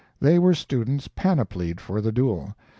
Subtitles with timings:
[0.19, 2.55] They were students panoplied for the duel.